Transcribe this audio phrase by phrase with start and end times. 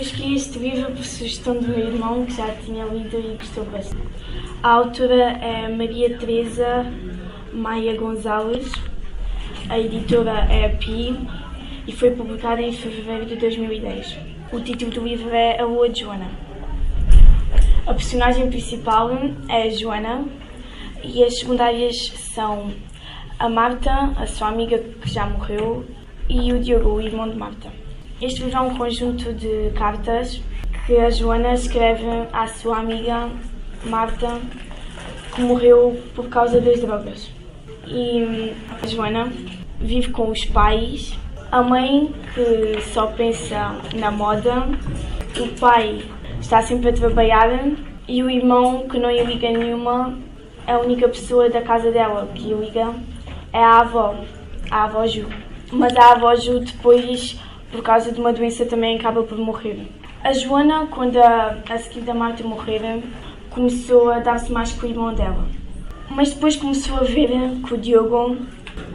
[0.00, 4.02] Escolhi este livro por sugestão do meu irmão, que já tinha lido e gostou bastante.
[4.60, 6.84] A autora é Maria Teresa
[7.52, 8.72] Maia Gonzalez,
[9.68, 11.16] a editora é a Pi
[11.86, 14.18] e foi publicada em fevereiro de 2010.
[14.52, 16.28] O título do livro é A Lua de Joana.
[17.86, 19.10] A personagem principal
[19.48, 20.24] é Joana
[21.04, 22.72] e as secundárias são
[23.38, 25.84] a Marta, a sua amiga que já morreu,
[26.28, 27.83] e o Diogo, o irmão de Marta.
[28.20, 30.40] Livro é um conjunto de cartas
[30.86, 33.28] que a Joana escreve à sua amiga
[33.84, 34.40] Marta,
[35.34, 37.30] que morreu por causa das drogas.
[37.86, 39.32] E a Joana
[39.80, 41.18] vive com os pais,
[41.50, 44.68] a mãe que só pensa na moda,
[45.38, 46.04] o pai
[46.40, 47.50] está sempre a trabalhar
[48.06, 50.16] e o irmão que não liga nenhuma
[50.66, 52.94] é a única pessoa da casa dela que liga
[53.52, 54.14] é a avó,
[54.70, 55.26] a avó Ju.
[55.72, 57.36] Mas a avó Ju depois
[57.74, 59.88] por causa de uma doença também acaba por morrer.
[60.22, 63.02] A Joana, quando a, a seguir da Marta morrer,
[63.50, 65.44] começou a dar-se mais com o irmão dela.
[66.08, 67.30] Mas depois começou a ver
[67.66, 68.36] que o Diogo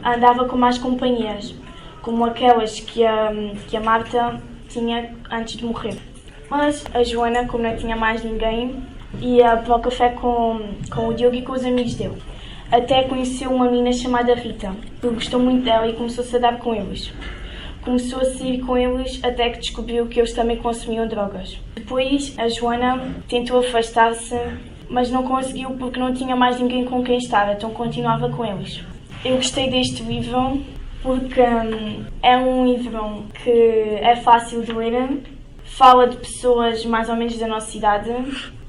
[0.02, 1.54] andava com mais companhias,
[2.02, 3.34] como aquelas que a,
[3.68, 5.98] que a Marta tinha antes de morrer.
[6.50, 8.82] Mas a Joana, como não tinha mais ninguém,
[9.20, 12.16] ia para o café com, com o Diogo e com os amigos dele.
[12.72, 16.74] Até conheceu uma menina chamada Rita, que gostou muito dela e começou-se a dar com
[16.74, 17.12] eles
[17.84, 21.60] começou a sair com eles até que descobriu que eles também consumiam drogas.
[21.76, 24.36] Depois, a Joana tentou afastar-se,
[24.90, 28.84] mas não conseguiu porque não tinha mais ninguém com quem estar, então continuava com eles.
[29.24, 30.62] Eu gostei deste livro
[31.02, 35.22] porque hum, é um livro que é fácil de ler,
[35.64, 38.10] fala de pessoas mais ou menos da nossa idade